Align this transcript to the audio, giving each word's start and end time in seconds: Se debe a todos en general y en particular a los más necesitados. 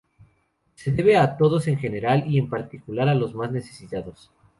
Se 0.73 0.91
debe 0.91 1.15
a 1.15 1.37
todos 1.37 1.67
en 1.67 1.77
general 1.77 2.23
y 2.25 2.39
en 2.39 2.49
particular 2.49 3.07
a 3.07 3.13
los 3.13 3.35
más 3.35 3.51
necesitados. 3.51 4.31